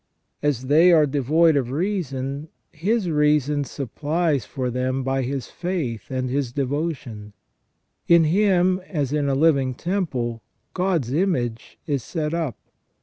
[0.41, 6.27] As they are devoid of reason, his reason supplies for them by his faith, and
[6.27, 7.33] his devotion;
[8.07, 10.41] in him as in a living temple
[10.73, 12.57] God's image is set up.